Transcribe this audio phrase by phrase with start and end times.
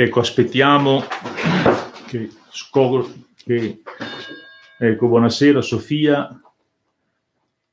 [0.00, 1.02] Ecco, aspettiamo
[2.06, 3.82] che scopro che...
[4.78, 6.40] Ecco, buonasera Sofia.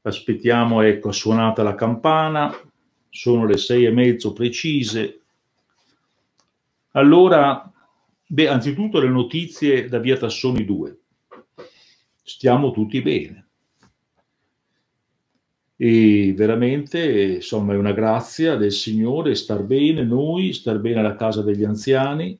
[0.01, 2.53] Aspettiamo, ecco, suonata la campana.
[3.09, 5.21] Sono le sei e mezzo precise.
[6.91, 7.71] Allora,
[8.27, 10.99] beh, anzitutto le notizie da via Tassoni 2.
[12.23, 13.46] Stiamo tutti bene
[15.79, 21.43] e veramente insomma è una grazia del Signore star bene noi, star bene alla casa
[21.43, 22.37] degli anziani.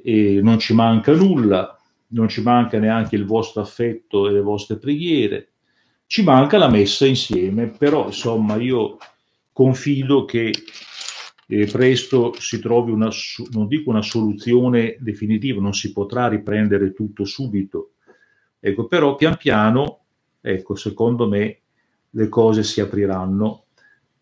[0.00, 4.78] E non ci manca nulla, non ci manca neanche il vostro affetto e le vostre
[4.78, 5.50] preghiere,
[6.06, 8.96] ci manca la messa insieme, però insomma io
[9.52, 10.52] confido che
[11.46, 13.10] eh, presto si trovi una,
[13.50, 17.92] non dico una soluzione definitiva, non si potrà riprendere tutto subito,
[18.58, 20.00] ecco, però pian piano,
[20.40, 21.60] ecco, secondo me
[22.10, 23.64] le cose si apriranno.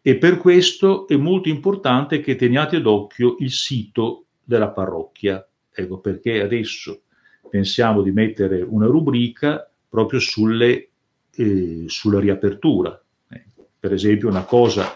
[0.02, 6.40] E per questo è molto importante che teniate d'occhio il sito della parrocchia, ecco perché
[6.40, 7.02] adesso
[7.50, 10.88] pensiamo di mettere una rubrica proprio sulle,
[11.34, 13.00] eh, sulla riapertura.
[13.28, 13.44] Eh,
[13.78, 14.94] per esempio una cosa,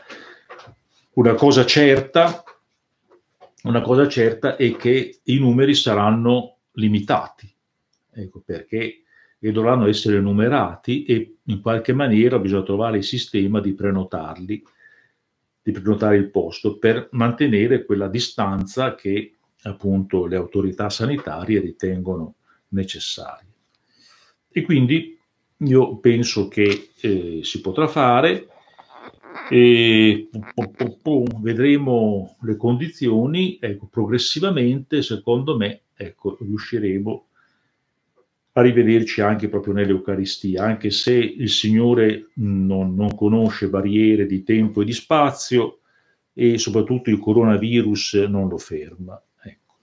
[1.14, 2.44] una cosa certa
[3.62, 7.52] una cosa certa è che i numeri saranno limitati,
[8.12, 9.02] ecco perché
[9.42, 14.62] e dovranno essere numerati e in qualche maniera bisogna trovare il sistema di prenotarli,
[15.62, 22.34] di prenotare il posto per mantenere quella distanza che appunto le autorità sanitarie ritengono
[22.68, 23.48] necessaria.
[24.48, 25.18] E quindi
[25.56, 28.46] io penso che eh, si potrà fare
[29.48, 30.28] e
[31.40, 37.26] vedremo le condizioni, ecco, progressivamente secondo me ecco, riusciremo
[38.52, 44.84] arrivederci anche proprio nell'Eucaristia, anche se il Signore non, non, conosce barriere di tempo e
[44.84, 45.80] di spazio
[46.32, 49.20] e soprattutto il coronavirus non lo ferma.
[49.42, 49.76] Ecco.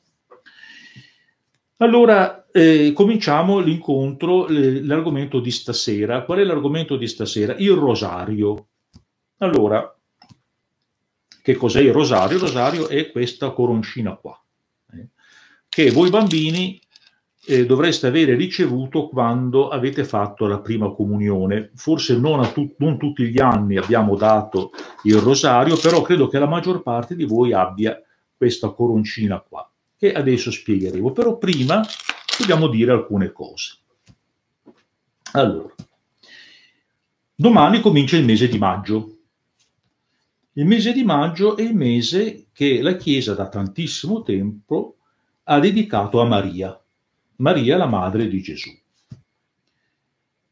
[1.77, 6.23] Allora, eh, cominciamo l'incontro, l'argomento di stasera.
[6.23, 7.55] Qual è l'argomento di stasera?
[7.57, 8.67] Il rosario.
[9.37, 9.95] Allora,
[11.41, 12.35] che cos'è il rosario?
[12.35, 14.37] Il rosario è questa coroncina qua,
[14.93, 15.09] eh,
[15.69, 16.81] che voi bambini
[17.49, 21.71] eh, dovreste avere ricevuto quando avete fatto la prima comunione.
[21.75, 24.71] Forse non, tu- non, tutti gli anni abbiamo dato
[25.03, 27.97] il rosario, però credo che la maggior parte di voi abbia
[28.35, 31.13] questa coroncina qua, che adesso spiegheremo.
[31.13, 31.85] Però prima
[32.37, 33.77] dobbiamo dire alcune cose.
[35.31, 35.73] Allora,
[37.33, 39.11] domani comincia il mese di maggio.
[40.53, 44.97] Il mese di maggio è il mese che la Chiesa da tantissimo tempo
[45.43, 46.77] ha dedicato a Maria
[47.37, 48.69] Maria la madre di Gesù.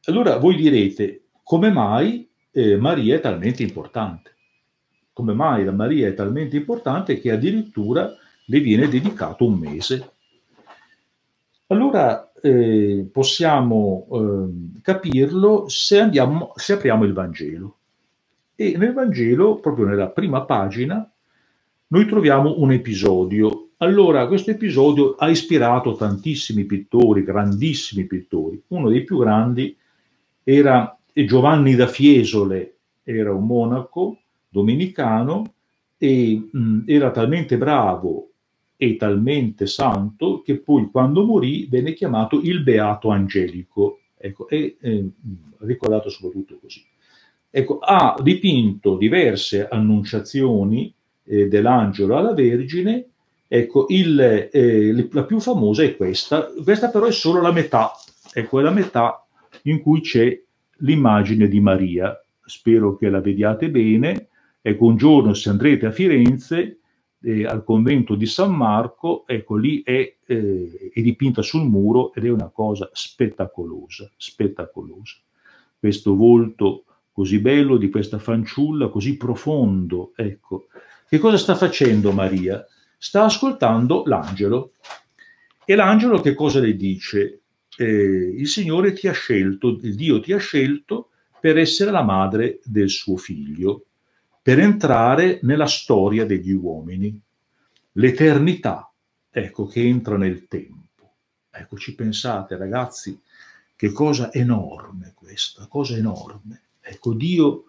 [0.05, 4.35] Allora voi direte, come mai eh, Maria è talmente importante?
[5.11, 8.13] Come mai la Maria è talmente importante che addirittura
[8.45, 10.11] le viene dedicato un mese?
[11.67, 17.77] Allora eh, possiamo eh, capirlo se, andiamo, se apriamo il Vangelo.
[18.53, 21.09] E nel Vangelo, proprio nella prima pagina,
[21.87, 28.61] noi troviamo un episodio allora, questo episodio ha ispirato tantissimi pittori, grandissimi pittori.
[28.67, 29.75] Uno dei più grandi
[30.43, 35.53] era Giovanni da Fiesole, era un monaco domenicano
[35.97, 38.29] e mh, era talmente bravo
[38.77, 43.99] e talmente santo che poi quando morì venne chiamato il Beato Angelico.
[44.17, 45.09] Ecco, è eh,
[45.59, 46.83] ricordato soprattutto così.
[47.49, 50.93] Ecco, ha dipinto diverse annunciazioni
[51.23, 53.09] eh, dell'angelo alla Vergine
[53.47, 54.19] Ecco, il,
[54.51, 57.91] eh, la più famosa è questa, questa però è solo la metà,
[58.33, 59.25] ecco, è la metà
[59.63, 60.41] in cui c'è
[60.79, 62.19] l'immagine di Maria.
[62.43, 64.27] Spero che la vediate bene.
[64.61, 66.79] Ecco, un giorno se andrete a Firenze,
[67.21, 72.25] eh, al convento di San Marco, ecco, lì è, eh, è dipinta sul muro ed
[72.25, 75.17] è una cosa spettacolosa, spettacolosa.
[75.77, 80.67] Questo volto così bello di questa fanciulla, così profondo, ecco.
[81.07, 82.65] Che cosa sta facendo Maria?
[82.97, 84.73] Sta ascoltando l'angelo.
[85.65, 87.41] E l'angelo che cosa le dice?
[87.77, 87.85] Eh,
[88.37, 91.09] il Signore ti ha scelto, Dio ti ha scelto
[91.39, 93.85] per essere la madre del suo figlio,
[94.41, 97.19] per entrare nella storia degli uomini.
[97.93, 98.91] L'eternità,
[99.29, 100.83] ecco, che entra nel tempo.
[101.51, 103.19] Ecco, ci pensate ragazzi,
[103.75, 106.61] che cosa enorme questa, cosa enorme.
[106.81, 107.65] Ecco, Dio,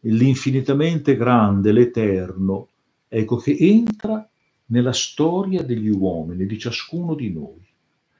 [0.00, 2.68] l'infinitamente grande, l'eterno,
[3.08, 4.28] ecco, che entra
[4.66, 7.64] nella storia degli uomini, di ciascuno di noi.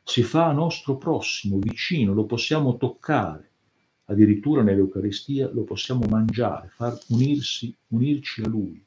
[0.03, 3.51] Si fa nostro prossimo, vicino, lo possiamo toccare,
[4.05, 8.83] addirittura nell'Eucaristia lo possiamo mangiare, far unirsi, unirci a Lui.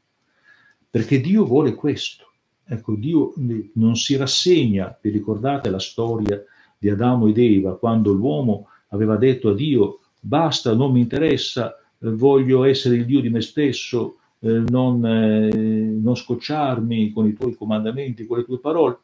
[0.89, 2.25] Perché Dio vuole questo.
[2.63, 3.33] Ecco, Dio
[3.73, 6.41] non si rassegna, vi ricordate la storia
[6.77, 12.63] di Adamo ed Eva, quando l'uomo aveva detto a Dio, basta, non mi interessa, voglio
[12.63, 18.38] essere il Dio di me stesso, non, eh, non, scocciarmi con i tuoi comandamenti, con
[18.38, 18.97] le tue parole.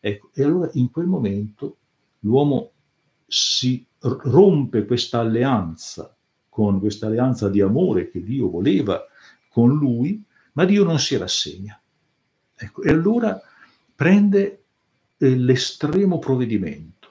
[0.00, 1.76] Ecco, e allora in quel momento
[2.20, 2.70] l'uomo
[3.26, 6.14] si rompe questa alleanza,
[6.48, 9.00] con questa alleanza di amore che Dio voleva
[9.48, 10.22] con lui,
[10.52, 11.80] ma Dio non si rassegna.
[12.54, 13.40] Ecco, e allora
[13.94, 14.64] prende
[15.16, 17.08] eh, l'estremo provvedimento,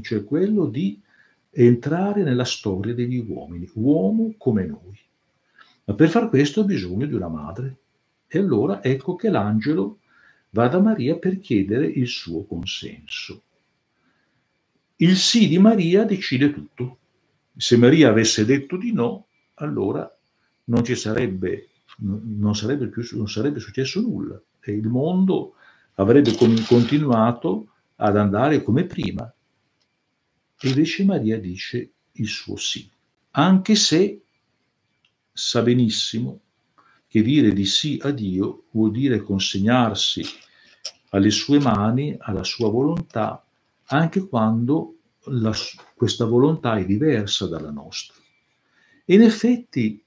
[0.00, 1.00] cioè quello di
[1.50, 4.98] entrare nella storia degli uomini, uomo come noi.
[5.90, 7.78] Ma per far questo ha bisogno di una madre.
[8.28, 9.98] E allora ecco che l'angelo
[10.50, 13.42] va da Maria per chiedere il suo consenso.
[14.96, 16.98] Il sì di Maria decide tutto.
[17.56, 20.08] Se Maria avesse detto di no, allora
[20.66, 25.54] non ci sarebbe, non sarebbe, più, non sarebbe successo nulla e il mondo
[25.94, 26.36] avrebbe
[26.68, 27.66] continuato
[27.96, 29.24] ad andare come prima.
[30.56, 32.88] E invece Maria dice il suo sì,
[33.32, 34.22] anche se
[35.40, 36.40] sa benissimo
[37.08, 40.22] che dire di sì a Dio vuol dire consegnarsi
[41.10, 43.44] alle sue mani, alla sua volontà,
[43.86, 45.52] anche quando la,
[45.96, 48.14] questa volontà è diversa dalla nostra.
[49.04, 50.00] E in effetti,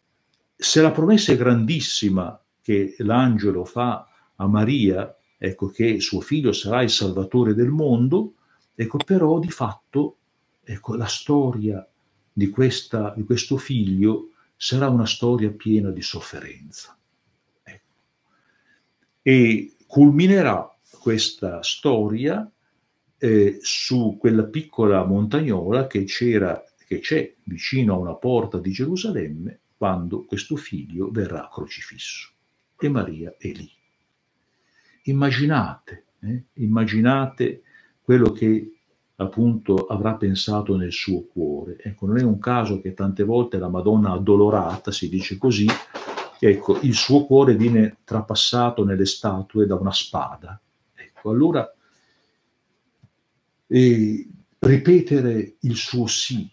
[0.55, 6.83] se la promessa è grandissima che l'angelo fa a Maria, ecco che suo figlio sarà
[6.83, 8.35] il salvatore del mondo,
[8.75, 10.17] ecco però di fatto
[10.63, 11.85] ecco, la storia
[12.31, 16.97] di, questa, di questo figlio sarà una storia piena di sofferenza.
[17.63, 17.93] Ecco.
[19.21, 22.49] E culminerà questa storia
[23.17, 30.25] eh, su quella piccola montagnola che che c'è vicino a una porta di Gerusalemme quando
[30.25, 32.31] questo figlio verrà crocifisso.
[32.79, 33.69] E Maria è lì.
[35.03, 37.63] Immaginate, eh, immaginate
[38.01, 38.73] quello che
[39.23, 41.77] appunto avrà pensato nel suo cuore.
[41.81, 45.67] Ecco, non è un caso che tante volte la Madonna addolorata, si dice così,
[46.39, 50.59] ecco, il suo cuore viene trapassato nelle statue da una spada.
[50.93, 51.73] Ecco, allora
[53.67, 54.29] e
[54.59, 56.47] ripetere il suo sì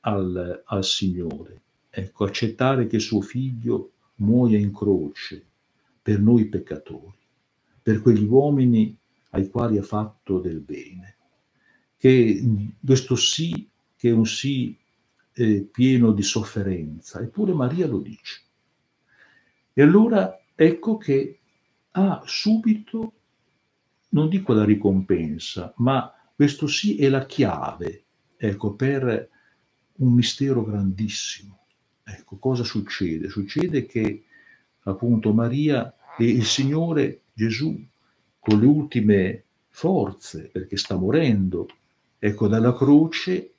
[0.00, 5.44] al, al Signore, ecco, accettare che suo figlio muoia in croce
[6.02, 7.16] per noi peccatori,
[7.80, 8.96] per quegli uomini
[9.30, 11.16] ai quali ha fatto del bene
[12.02, 12.42] che
[12.84, 14.76] questo sì, che è un sì
[15.34, 18.40] eh, pieno di sofferenza, eppure Maria lo dice.
[19.72, 21.38] E allora ecco che
[21.92, 23.12] ha subito,
[24.08, 28.02] non dico la ricompensa, ma questo sì è la chiave,
[28.36, 29.28] ecco, per
[29.98, 31.66] un mistero grandissimo.
[32.02, 33.28] Ecco, cosa succede?
[33.28, 34.24] Succede che
[34.80, 37.80] appunto Maria e il Signore Gesù,
[38.40, 41.68] con le ultime forze, perché sta morendo,
[42.24, 43.54] ecco, dalla croce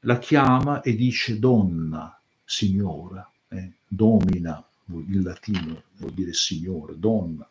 [0.00, 7.46] la chiama e dice donna, signora, eh, domina, in latino vuol dire signore, donna,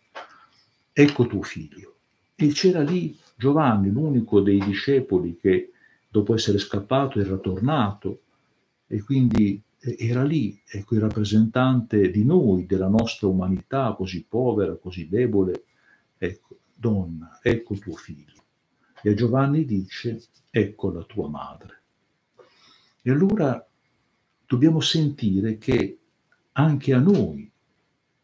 [0.91, 1.97] ecco tuo figlio.
[2.33, 5.73] E c'era lì Giovanni, l'unico dei discepoli che
[6.09, 8.21] dopo essere scappato era tornato
[8.87, 14.75] e quindi eh, era lì, ecco il rappresentante di noi, della nostra umanità così povera,
[14.75, 15.65] così debole,
[16.17, 18.36] ecco, donna, ecco tuo figlio.
[19.01, 21.81] E Giovanni dice, ecco la tua madre.
[23.01, 23.65] E allora
[24.45, 25.99] dobbiamo sentire che
[26.53, 27.49] anche a noi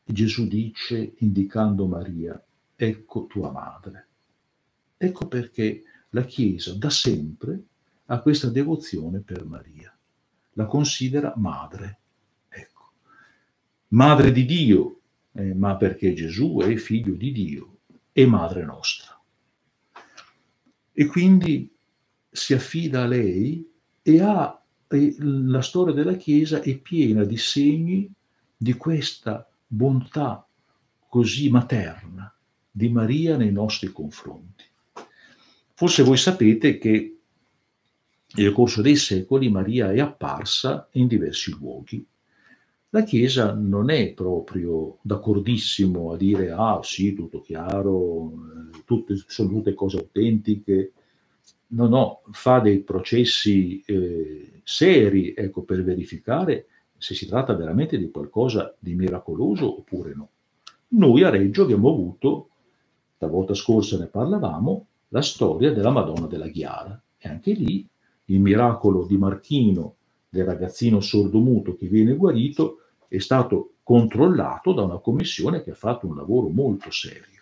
[0.04, 2.44] Gesù dice, indicando Maria,
[2.76, 4.08] ecco tua madre.
[4.98, 7.64] Ecco perché la Chiesa da sempre
[8.06, 9.96] ha questa devozione per Maria.
[10.54, 12.00] La considera madre.
[12.50, 12.92] Ecco.
[13.90, 15.00] Madre di Dio,
[15.34, 17.78] eh, ma perché Gesù è figlio di Dio
[18.12, 19.13] e madre nostra.
[20.94, 21.70] E quindi
[22.30, 23.68] si affida a lei
[24.02, 24.64] e ha
[24.98, 28.12] e la storia della Chiesa è piena di segni
[28.56, 30.48] di questa bontà
[31.10, 32.32] così materna
[32.70, 34.64] di Maria nei nostri confronti.
[35.74, 37.18] Forse voi sapete che
[38.36, 42.06] nel corso dei secoli Maria è apparsa in diversi luoghi.
[42.94, 49.50] La Chiesa non è proprio d'accordissimo a dire ah sì, tutto chiaro, eh, tutte, sono
[49.50, 50.94] tutte cose autentiche.
[51.70, 58.12] No, no, fa dei processi eh, seri ecco, per verificare se si tratta veramente di
[58.12, 60.30] qualcosa di miracoloso oppure no.
[60.90, 62.50] Noi a Reggio abbiamo avuto,
[63.18, 67.88] la volta scorsa ne parlavamo, la storia della Madonna della Ghiara e anche lì
[68.26, 69.96] il miracolo di Marchino
[70.30, 72.78] del ragazzino sordomuto che viene guarito
[73.16, 77.42] è stato controllato da una commissione che ha fatto un lavoro molto serio.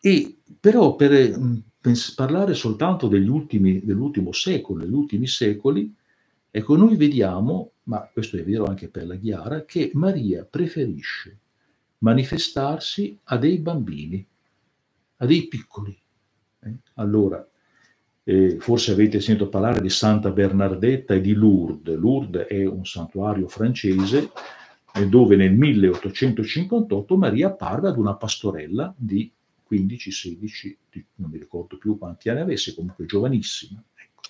[0.00, 1.56] E però per, mm,
[2.16, 5.94] parlare soltanto degli ultimi, dell'ultimo secolo, degli ultimi secoli,
[6.50, 11.38] ecco, noi vediamo, ma questo è vero anche per la Chiara, che Maria preferisce
[11.98, 14.26] manifestarsi a dei bambini,
[15.16, 15.94] a dei piccoli.
[16.60, 16.74] Eh?
[16.94, 17.46] Allora,
[18.28, 21.96] eh, forse avete sentito parlare di Santa Bernardetta e di Lourdes.
[21.96, 24.30] Lourdes è un santuario francese
[24.92, 29.32] eh, dove nel 1858 Maria apparve ad una pastorella di
[29.70, 30.76] 15-16,
[31.14, 33.82] non mi ricordo più quanti anni avesse, comunque giovanissima.
[33.94, 34.20] Ecco.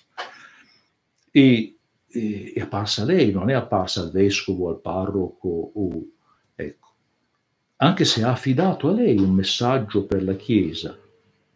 [1.29, 1.75] E,
[2.07, 6.05] e, è apparsa lei, non è apparsa al vescovo, al parroco, o,
[6.55, 6.87] ecco.
[7.75, 10.97] anche se ha affidato a lei un messaggio per la Chiesa,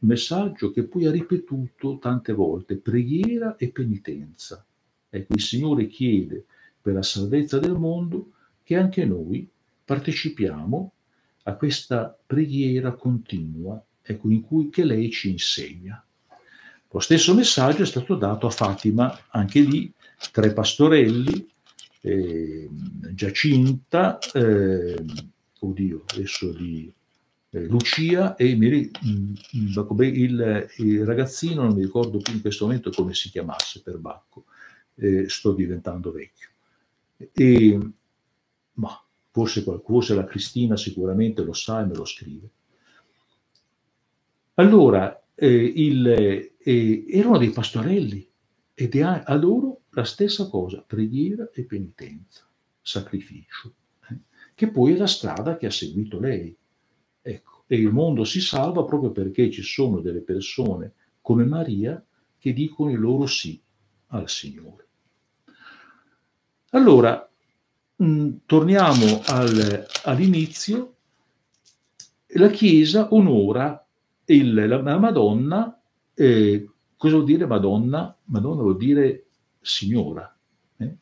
[0.04, 4.66] messaggio che poi ha ripetuto tante volte, preghiera e penitenza.
[5.10, 6.46] Ecco, il Signore chiede
[6.82, 8.32] per la salvezza del mondo
[8.64, 9.48] che anche noi
[9.86, 10.92] partecipiamo
[11.44, 16.04] a questa preghiera continua, ecco, in cui che lei ci insegna.
[16.90, 19.92] Lo stesso messaggio è stato dato a Fatima, anche lì
[20.32, 21.50] tre pastorelli,
[22.02, 22.70] eh,
[23.12, 25.04] Giacinta, eh,
[25.60, 26.92] oddio, adesso di
[27.54, 32.66] eh, Lucia e mi, mm, mm, il, il, ragazzino, non mi ricordo più in questo
[32.66, 34.46] momento come si chiamasse per Bacco,
[34.96, 36.50] eh, sto diventando vecchio.
[37.32, 37.80] E,
[38.74, 42.50] ma forse qualcosa, la Cristina sicuramente lo sa e me lo scrive.
[44.56, 48.28] Allora, eh, il, eh, erano dei pastorelli
[48.74, 52.48] ed è a loro la stessa cosa, preghiera e penitenza,
[52.82, 53.74] sacrificio,
[54.10, 54.18] eh,
[54.56, 56.56] che poi è la strada che ha seguito lei
[57.26, 62.04] Ecco, e il mondo si salva proprio perché ci sono delle persone come Maria
[62.38, 63.60] che dicono il loro sì
[64.08, 64.88] al Signore.
[66.72, 67.28] Allora,
[67.96, 70.96] mh, mm, torniamo al, all'inizio.
[72.36, 73.86] La Chiesa onora
[74.26, 75.80] il, la, la, Madonna.
[76.14, 78.16] Eh, cosa vuol dire Madonna?
[78.26, 79.28] Madonna vuol dire
[79.62, 80.36] Signora.
[80.76, 80.96] Eh?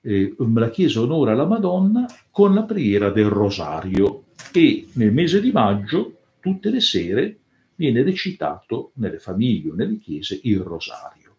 [0.00, 5.52] Eh, la Chiesa onora la Madonna con la preghiera del rosario e nel mese di
[5.52, 7.38] maggio tutte le sere
[7.74, 11.36] viene recitato nelle famiglie o nelle chiese il rosario.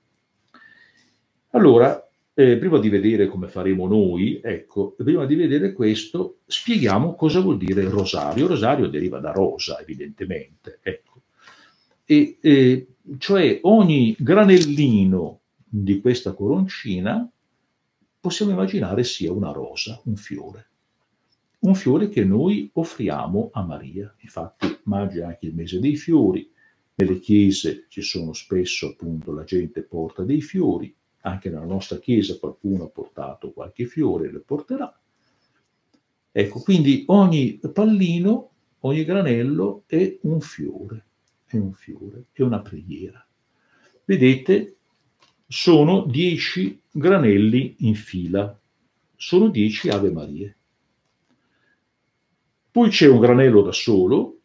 [1.49, 7.41] Allora, eh, prima di vedere come faremo noi, ecco, prima di vedere questo, spieghiamo cosa
[7.41, 8.47] vuol dire rosario.
[8.47, 11.21] Rosario deriva da rosa, evidentemente, ecco.
[12.05, 12.87] E, eh,
[13.17, 17.29] cioè ogni granellino di questa coroncina
[18.19, 20.68] possiamo immaginare sia una rosa, un fiore
[21.59, 24.13] un fiore che noi offriamo a Maria.
[24.19, 26.49] Infatti maggio è anche il mese dei fiori,
[26.95, 32.37] nelle chiese ci sono spesso appunto la gente porta dei fiori, anche nella nostra chiesa
[32.37, 34.99] qualcuno ha portato qualche fiore e le porterà.
[36.31, 41.05] Ecco, quindi ogni pallino, ogni granello è un fiore,
[41.45, 43.25] è un fiore, è una preghiera.
[44.05, 44.75] Vedete,
[45.47, 48.59] sono dieci granelli in fila,
[49.15, 50.57] sono dieci Ave Marie.
[52.71, 54.41] Poi c'è un granello da solo,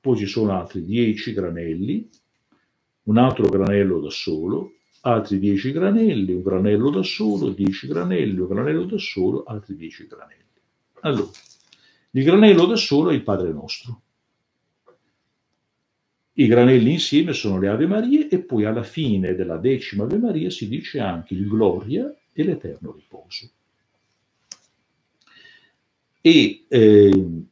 [0.00, 2.08] poi ci sono altri 10 granelli,
[3.04, 8.48] un altro granello da solo, altri 10 granelli, un granello da solo, 10 granelli, un
[8.48, 10.42] granello da solo, altri 10 granelli.
[11.00, 11.30] Allora,
[12.10, 14.02] il granello da solo è il Padre nostro.
[16.32, 20.50] I granelli insieme sono le Ave Marie e poi alla fine della decima Ave Maria
[20.50, 23.50] si dice anche il Gloria e l'Eterno riposo.
[26.28, 27.42] E eh,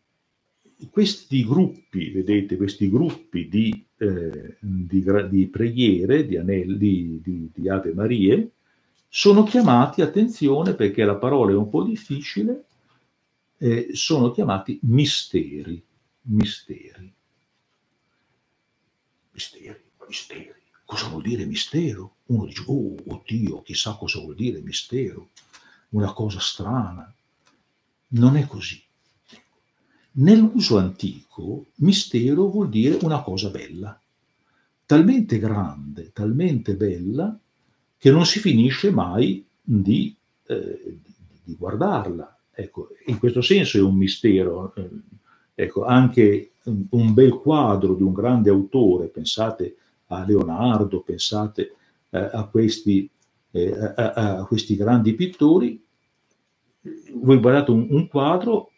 [0.90, 7.94] questi gruppi, vedete, questi gruppi di, eh, di, di preghiere, di, anelli, di, di Ave
[7.94, 8.50] Marie,
[9.08, 12.66] sono chiamati, attenzione perché la parola è un po' difficile,
[13.56, 15.82] eh, sono chiamati misteri,
[16.24, 17.14] misteri.
[19.30, 20.54] Misteri, misteri.
[20.84, 22.16] Cosa vuol dire mistero?
[22.26, 25.30] Uno dice, oh, oddio, chissà cosa vuol dire mistero.
[25.92, 27.10] Una cosa strana.
[28.08, 28.82] Non è così.
[30.12, 34.00] Nell'uso antico, mistero vuol dire una cosa bella,
[34.86, 37.38] talmente grande, talmente bella,
[37.98, 40.14] che non si finisce mai di,
[40.46, 40.98] eh,
[41.42, 42.38] di guardarla.
[42.52, 44.74] Ecco, in questo senso è un mistero.
[44.74, 44.88] Eh,
[45.54, 46.52] ecco, anche
[46.90, 51.74] un bel quadro di un grande autore, pensate a Leonardo, pensate
[52.10, 53.08] eh, a, questi,
[53.50, 55.84] eh, a, a, questi, grandi pittori,
[57.14, 58.70] voi guardate un, un, quadro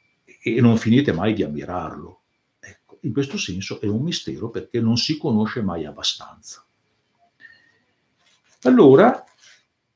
[0.42, 2.20] e non finite mai di ammirarlo.
[2.58, 6.64] Ecco, in questo senso è un mistero perché non si conosce mai abbastanza.
[8.62, 9.24] Allora,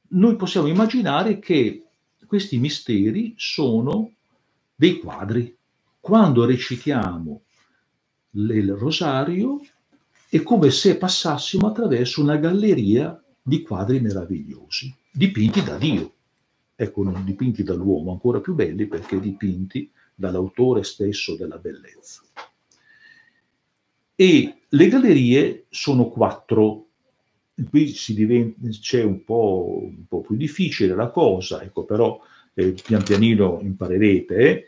[0.08, 1.84] noi possiamo immaginare che
[2.26, 4.12] questi misteri sono
[4.74, 5.56] dei quadri.
[6.00, 7.42] Quando recitiamo
[8.32, 9.60] il rosario
[10.28, 16.14] è come se passassimo attraverso una galleria di quadri meravigliosi, dipinti da Dio.
[16.74, 22.22] Ecco, dipinti dall'uomo, ancora più belli perché dipinti dall'autore stesso della bellezza.
[24.14, 26.86] E le gallerie sono quattro.
[27.68, 32.20] Qui diventa, c'è un po', un po', più difficile la cosa, ecco, però
[32.54, 34.36] eh, pian pianino imparerete.
[34.36, 34.64] Eh.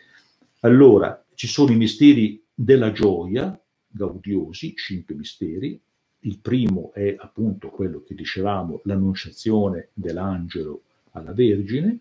[0.61, 3.59] Allora, ci sono i misteri della gioia,
[3.89, 5.81] gaudiosi, cinque misteri.
[6.21, 10.83] Il primo è appunto quello che dicevamo, l'annunciazione dell'angelo
[11.14, 11.99] alla Vergine.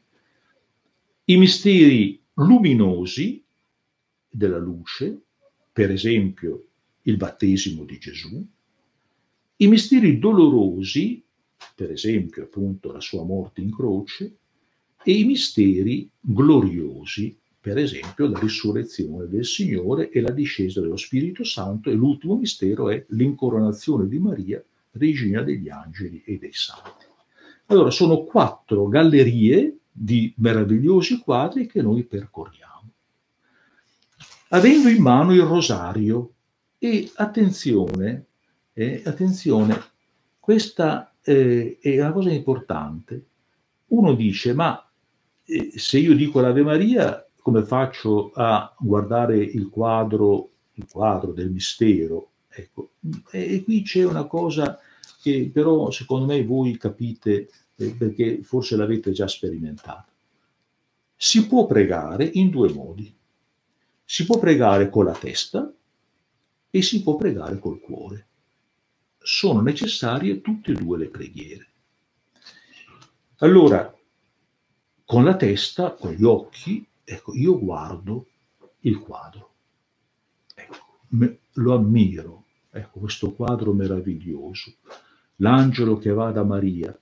[1.26, 3.44] I misteri luminosi
[4.30, 5.22] della luce,
[5.72, 6.66] per esempio
[7.04, 8.46] il battesimo di Gesù.
[9.58, 11.24] I misteri dolorosi,
[11.76, 14.38] per esempio appunto la sua morte in croce,
[15.04, 21.44] e i misteri gloriosi, per esempio la risurrezione del Signore e la discesa dello Spirito
[21.44, 27.12] Santo e l'ultimo mistero è l'incoronazione di Maria, regina degli angeli e dei santi.
[27.68, 32.92] Allora sono quattro gallerie di meravigliosi quadri che noi percorriamo.
[34.50, 36.34] Avendo in mano il rosario
[36.78, 38.26] e attenzione,
[38.74, 39.82] eh, attenzione,
[40.40, 43.26] questa eh, è una cosa importante.
[43.88, 44.86] Uno dice, ma
[45.46, 51.52] eh, se io dico l'Ave Maria, come faccio a guardare il quadro, il quadro del
[51.52, 52.32] mistero?
[52.50, 52.92] Ecco,
[53.32, 54.80] e, qui c'è una cosa
[55.24, 60.12] che però secondo me voi capite eh, perché forse l'avete già sperimentato.
[61.16, 63.16] Si può pregare in due modi.
[64.04, 65.74] Si può pregare con la testa
[66.70, 68.28] e si può pregare col cuore.
[69.18, 71.68] Sono necessarie tutte e due le preghiere.
[73.38, 73.96] Allora,
[75.06, 78.28] con la testa, con gli occhi, Ecco, io guardo
[78.82, 79.54] il quadro,
[80.56, 84.76] ecco, me, lo ammiro, ecco, questo quadro meraviglioso.
[85.38, 86.98] L'angelo che va da Maria,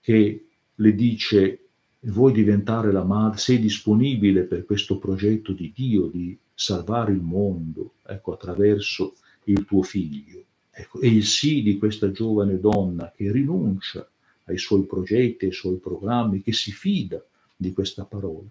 [0.00, 1.58] che le dice,
[2.00, 7.94] vuoi diventare la madre, sei disponibile per questo progetto di Dio di salvare il mondo,
[8.06, 9.14] ecco, attraverso
[9.44, 10.44] il tuo figlio.
[10.70, 14.08] Ecco, e il sì di questa giovane donna che rinuncia
[14.44, 17.22] ai suoi progetti, ai suoi programmi, che si fida
[17.56, 18.46] di questa parola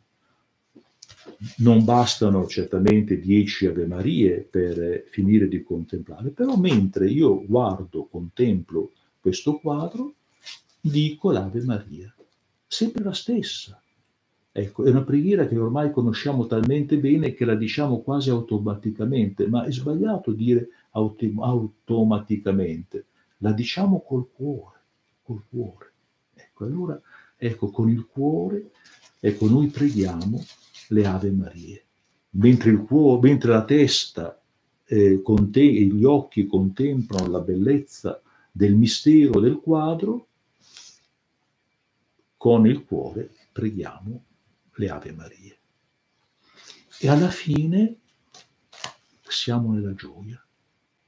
[1.57, 8.91] non bastano certamente dieci Ave Marie per finire di contemplare, però mentre io guardo, contemplo
[9.19, 10.13] questo quadro,
[10.79, 12.13] dico l'Ave Maria,
[12.65, 13.81] sempre la stessa.
[14.51, 19.63] Ecco, è una preghiera che ormai conosciamo talmente bene che la diciamo quasi automaticamente, ma
[19.63, 23.05] è sbagliato dire autom- automaticamente,
[23.37, 24.79] la diciamo col cuore,
[25.21, 25.91] col cuore.
[26.33, 26.99] Ecco, allora,
[27.37, 28.71] ecco, con il cuore,
[29.19, 30.43] ecco, noi preghiamo
[30.89, 31.83] le Ave Marie.
[32.31, 34.41] Mentre, il cuore, mentre la testa
[34.85, 40.27] eh, conte- e gli occhi contemplano la bellezza del mistero del quadro,
[42.37, 44.23] con il cuore preghiamo
[44.75, 45.57] le Ave Marie.
[46.99, 47.97] E alla fine
[49.27, 50.41] siamo nella gioia.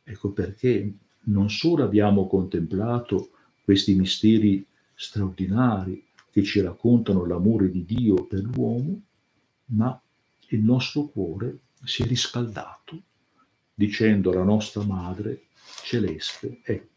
[0.03, 3.31] Ecco perché non solo abbiamo contemplato
[3.63, 9.01] questi misteri straordinari che ci raccontano l'amore di Dio per l'uomo,
[9.67, 10.01] ma
[10.49, 13.01] il nostro cuore si è riscaldato
[13.73, 15.47] dicendo alla nostra Madre
[15.83, 16.90] celeste, ecco,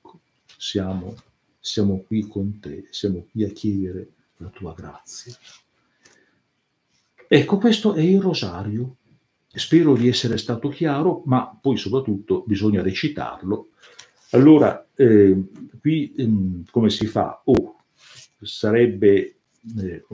[0.64, 1.14] siamo,
[1.61, 5.35] siamo qui con te, siamo qui a chiedere la tua grazia.
[7.29, 8.96] Ecco, questo è il rosario.
[9.46, 13.68] Spero di essere stato chiaro, ma poi soprattutto bisogna recitarlo.
[14.31, 15.38] Allora, eh,
[15.81, 16.29] qui eh,
[16.70, 17.42] come si fa?
[17.44, 17.77] Oh,
[18.40, 19.37] sarebbe
[19.79, 20.05] eh,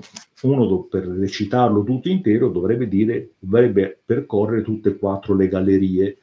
[0.43, 6.19] uno per recitarlo tutto intero dovrebbe dire, dovrebbe percorrere tutte e quattro le gallerie,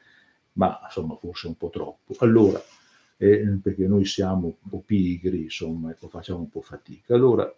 [0.54, 2.13] ma insomma forse un po' troppo.
[2.20, 2.62] Allora,
[3.17, 7.15] eh, perché noi siamo un po' pigri, insomma, ecco, facciamo un po' fatica.
[7.15, 7.51] Allora,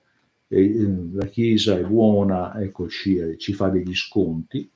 [0.47, 4.69] eh, la Chiesa è buona, ecco, ci, eh, ci fa degli sconti,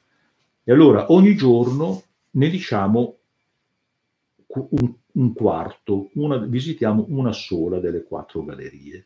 [0.63, 3.17] e allora ogni giorno ne diciamo
[4.48, 9.06] un, un quarto, una, visitiamo una sola delle quattro gallerie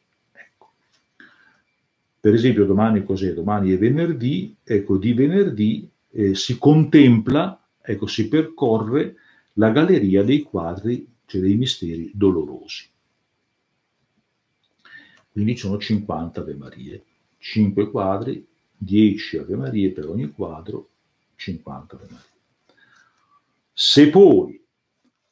[2.19, 3.33] Per esempio domani cos'è?
[3.33, 9.15] Domani è venerdì, ecco di venerdì eh, si contempla, ecco si percorre
[9.53, 12.89] la galleria dei quadri, cioè dei misteri dolorosi.
[15.31, 17.03] Quindi sono 50 Ave Marie,
[17.37, 20.89] 5 quadri, 10 Ave Marie per ogni quadro,
[21.35, 22.25] 50 Ave Marie.
[23.71, 24.59] Se poi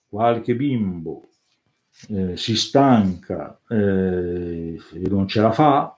[0.08, 1.30] qualche bimbo
[2.10, 5.98] eh, si stanca eh, e non ce la fa,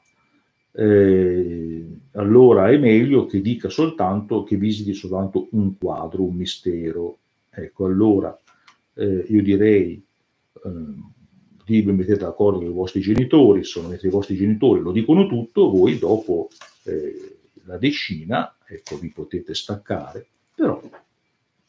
[0.71, 7.17] eh, allora è meglio che dica soltanto che visiti soltanto un quadro, un mistero.
[7.49, 8.37] Ecco, allora
[8.97, 10.03] eh, io direi
[10.63, 11.11] ehm,
[11.63, 15.69] di vi mettete d'accordo con i vostri genitori, sono i vostri genitori lo dicono tutto,
[15.69, 16.47] voi dopo
[16.83, 20.81] eh, la decina, ecco, vi potete staccare, però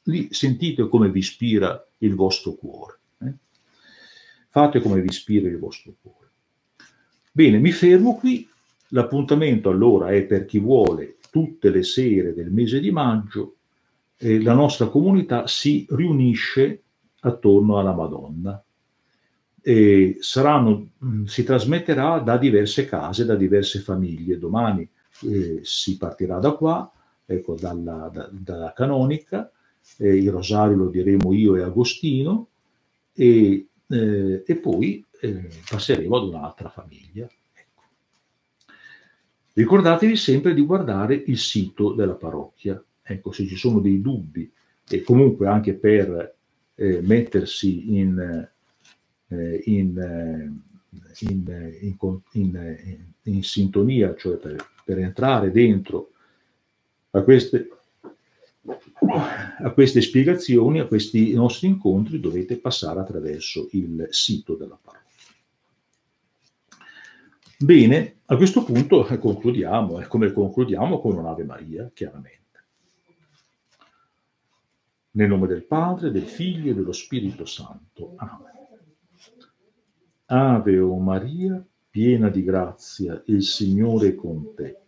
[0.04, 2.98] lì sentite come vi ispira il vostro cuore.
[3.22, 3.32] Eh?
[4.48, 6.30] Fate come vi ispira il vostro cuore.
[7.32, 8.48] Bene, mi fermo qui.
[8.92, 13.56] L'appuntamento allora è per chi vuole tutte le sere del mese di maggio.
[14.16, 16.84] Eh, la nostra comunità si riunisce
[17.20, 18.62] attorno alla Madonna.
[19.60, 24.38] E saranno, mm, si trasmetterà da diverse case, da diverse famiglie.
[24.38, 24.88] Domani
[25.24, 26.90] eh, si partirà da qua,
[27.24, 29.50] ecco, dalla, da, dalla canonica,
[29.98, 32.48] eh, il rosario lo diremo io e Agostino,
[33.12, 37.28] e, eh, e poi eh, passeremo ad un'altra famiglia.
[37.52, 37.82] Ecco.
[39.54, 44.50] Ricordatevi sempre di guardare il sito della parrocchia, ecco, se ci sono dei dubbi
[44.88, 46.36] e comunque anche per
[46.78, 48.48] eh, mettersi in,
[49.28, 50.60] eh, in,
[52.32, 56.12] in, in, sintonia, cioè per, per entrare dentro
[57.10, 57.68] a queste
[59.60, 65.06] a queste spiegazioni, a questi nostri incontri, dovete passare attraverso il sito della parrocchia.
[67.58, 72.36] Bene, a questo punto concludiamo, come concludiamo con un'Ave Maria, chiaramente.
[75.18, 78.12] Nel nome del Padre, del Figlio e dello Spirito Santo.
[78.18, 78.52] Amen.
[80.26, 84.78] Ave o Maria, piena di grazia, il Signore è con te.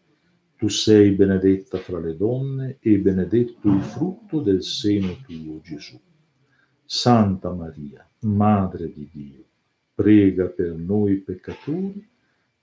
[0.55, 6.01] Tu sei benedetta fra le donne e benedetto il frutto del seno tuo, Gesù.
[6.85, 9.45] Santa Maria, Madre di Dio,
[9.93, 12.09] prega per noi peccatori,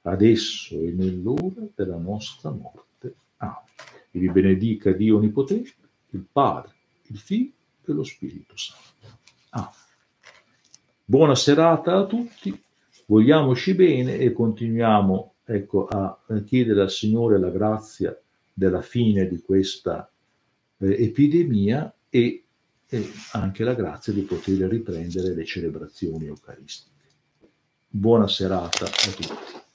[0.04, 3.16] adesso e nell'ora della nostra morte.
[3.38, 3.56] Amen.
[4.10, 5.74] E vi benedica Dio Onnipotente,
[6.12, 6.74] il Padre,
[7.08, 7.56] il Figlio
[7.92, 9.18] e lo Spirito Santo.
[9.52, 9.70] Amen.
[11.04, 12.62] Buona serata a tutti,
[13.06, 18.20] vogliamoci bene e continuiamo ecco, a chiedere al Signore la grazia
[18.54, 20.12] della fine di questa
[20.80, 22.44] eh, epidemia e,
[22.86, 26.96] e anche la grazia di poter riprendere le celebrazioni eucaristiche.
[27.88, 29.67] Buona serata a tutti.